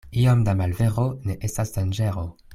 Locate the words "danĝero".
1.77-2.27